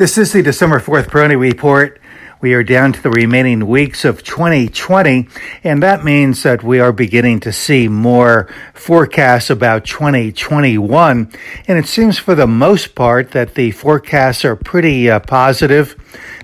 [0.00, 2.00] This is the December 4th Peroni Report.
[2.40, 5.28] We are down to the remaining weeks of 2020,
[5.62, 11.30] and that means that we are beginning to see more forecasts about 2021.
[11.68, 15.94] And it seems for the most part that the forecasts are pretty uh, positive.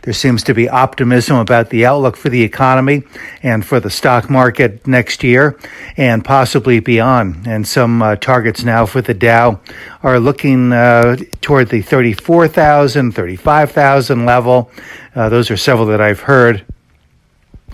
[0.06, 3.02] There seems to be optimism about the outlook for the economy
[3.42, 5.58] and for the stock market next year
[5.96, 7.48] and possibly beyond.
[7.48, 9.58] And some uh, targets now for the Dow
[10.04, 14.70] are looking uh, toward the 34,000, 35,000 level.
[15.12, 16.64] Uh, those are several that I've heard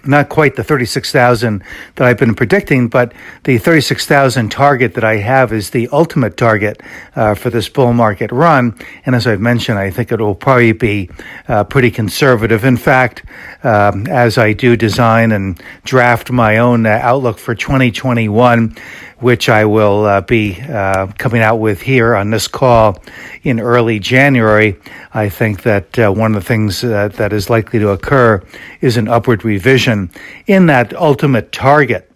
[0.04, 1.62] not quite the 36,000
[1.96, 3.12] that I've been predicting, but
[3.44, 6.80] the 36,000 target that I have is the ultimate target
[7.16, 8.78] uh, for this bull market run.
[9.06, 11.10] And as I've mentioned, I think it will probably be
[11.48, 12.64] uh, pretty conservative.
[12.64, 13.24] In fact,
[13.62, 18.76] um, as I do design and draft my own uh, outlook for 2021,
[19.22, 23.00] which I will uh, be uh, coming out with here on this call
[23.44, 24.76] in early January,
[25.14, 28.42] I think that uh, one of the things uh, that is likely to occur
[28.80, 30.10] is an upward revision
[30.46, 32.11] in that ultimate target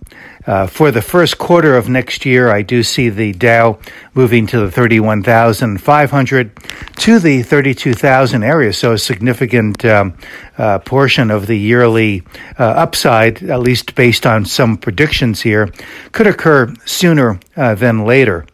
[0.47, 3.79] uh, for the first quarter of next year, I do see the Dow
[4.15, 6.59] moving to the 31,500
[6.99, 8.73] to the 32,000 area.
[8.73, 10.15] So a significant um,
[10.57, 12.23] uh, portion of the yearly
[12.59, 15.71] uh, upside, at least based on some predictions here,
[16.13, 18.47] could occur sooner uh, than later.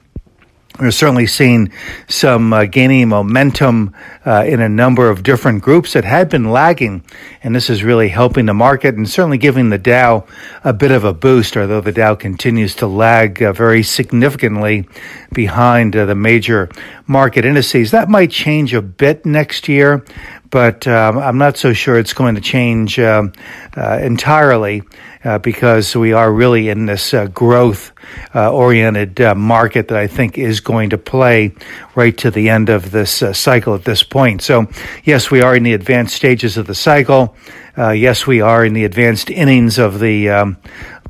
[0.83, 1.71] We're certainly seeing
[2.09, 3.95] some uh, gaining momentum
[4.27, 7.05] uh, in a number of different groups that had been lagging,
[7.45, 10.27] and this is really helping the market and certainly giving the Dow
[10.65, 14.89] a bit of a boost, although the Dow continues to lag uh, very significantly
[15.33, 16.69] behind uh, the major
[17.07, 17.93] market indices.
[17.93, 20.05] That might change a bit next year,
[20.53, 23.33] but um, I'm not so sure it's going to change um,
[23.75, 24.83] uh, entirely
[25.25, 27.91] uh, because we are really in this uh, growth
[28.35, 31.55] uh, oriented uh, market that I think is going to play
[31.95, 34.43] right to the end of this uh, cycle at this point.
[34.43, 34.67] So,
[35.05, 37.35] yes, we are in the advanced stages of the cycle.
[37.77, 40.59] yes, we are in the advanced innings of the um,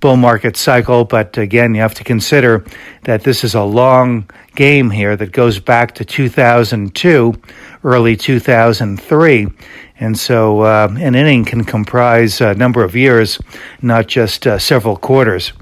[0.02, 1.06] bull market cycle.
[1.06, 2.62] But again, you have to consider
[3.04, 7.34] that this is a long game here that goes back to 2002,
[7.84, 9.46] early 2003.
[10.00, 13.40] And so uh, an inning can comprise a number of years,
[13.80, 15.52] not just uh, several quarters.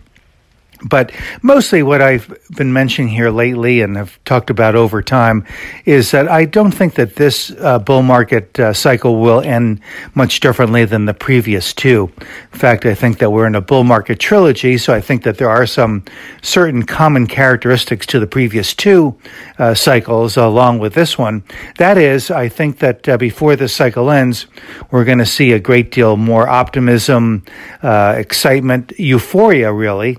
[0.83, 5.45] But mostly what I've been mentioning here lately and have talked about over time
[5.85, 9.81] is that I don't think that this uh, bull market uh, cycle will end
[10.15, 12.11] much differently than the previous two.
[12.53, 15.37] In fact, I think that we're in a bull market trilogy, so I think that
[15.37, 16.05] there are some
[16.41, 19.19] certain common characteristics to the previous two
[19.59, 21.45] uh, cycles along with this one.
[21.77, 24.47] That is, I think that uh, before this cycle ends,
[24.91, 27.45] we're going to see a great deal more optimism,
[27.83, 30.17] uh, excitement, euphoria, really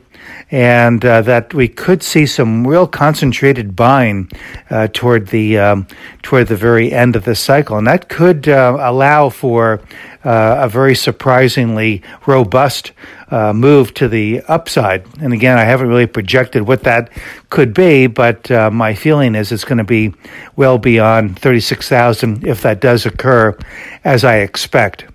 [0.51, 4.29] and uh, that we could see some real concentrated buying
[4.69, 5.87] uh, toward the um,
[6.21, 9.81] toward the very end of the cycle, and that could uh, allow for
[10.23, 12.91] uh, a very surprisingly robust
[13.31, 15.05] uh, move to the upside.
[15.21, 17.09] And again, I haven't really projected what that
[17.49, 20.13] could be, but uh, my feeling is it's going to be
[20.55, 23.57] well beyond thirty six thousand if that does occur,
[24.03, 25.05] as I expect.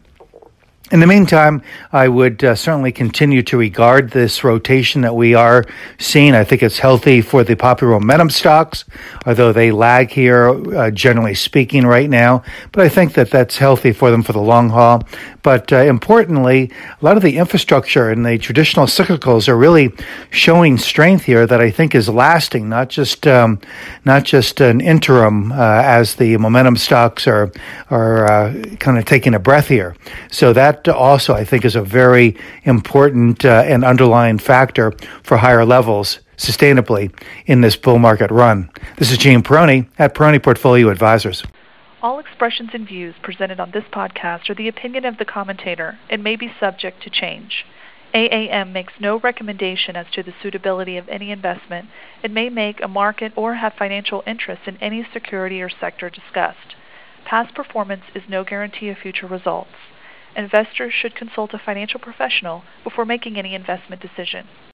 [0.93, 5.65] In the meantime, I would uh, certainly continue to regard this rotation that we are
[5.99, 6.33] seeing.
[6.33, 8.85] I think it's healthy for the popular momentum stocks,
[9.27, 12.45] although they lag here, uh, generally speaking, right now.
[12.71, 15.03] But I think that that's healthy for them for the long haul.
[15.43, 16.71] But uh, importantly,
[17.01, 19.93] a lot of the infrastructure and the traditional cyclicals are really
[20.31, 23.61] showing strength here that I think is lasting, not just um,
[24.05, 27.51] not just an interim uh, as the momentum stocks are
[27.91, 29.97] are uh, kind of taking a breath here.
[30.31, 34.93] So that that also, I think, is a very important uh, and underlying factor
[35.23, 37.13] for higher levels sustainably
[37.47, 38.71] in this bull market run.
[38.99, 41.45] This is Gene Peroni at Peroni Portfolio Advisors.
[42.03, 46.23] All expressions and views presented on this podcast are the opinion of the commentator and
[46.23, 47.65] may be subject to change.
[48.15, 51.89] AAM makes no recommendation as to the suitability of any investment
[52.23, 56.77] and may make a market or have financial interest in any security or sector discussed.
[57.25, 59.75] Past performance is no guarantee of future results
[60.37, 64.47] investors should consult a financial professional before making any investment decision.